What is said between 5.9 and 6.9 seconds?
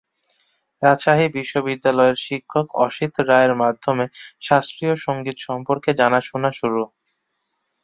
জানাশোনা শুরু।